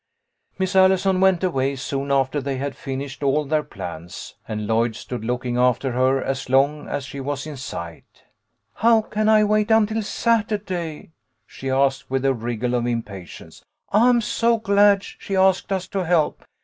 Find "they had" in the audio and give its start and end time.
2.41-2.75